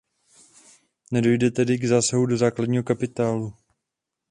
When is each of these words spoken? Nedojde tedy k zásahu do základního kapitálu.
Nedojde 1.11 1.51
tedy 1.51 1.77
k 1.77 1.85
zásahu 1.85 2.25
do 2.25 2.37
základního 2.37 2.83
kapitálu. 2.83 3.53